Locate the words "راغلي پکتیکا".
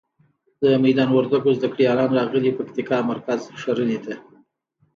2.19-2.97